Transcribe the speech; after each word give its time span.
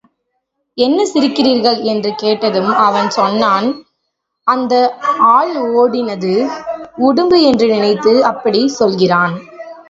என்ன 0.77 1.03
சிரிக்கிறீர்கள்? 1.03 1.77
என்று 1.83 2.11
கேட்டதும், 2.15 2.71
அவன் 2.77 3.09
சொன்னான், 3.09 3.67
அந்த 4.47 4.73
ஆள் 5.29 5.53
ஓடினது 5.75 6.33
உடும்பு 7.07 7.39
என்று 7.41 7.67
நினைத்து 7.67 8.13
அப்படிச் 8.25 8.75
சொல்கிறான். 8.79 9.35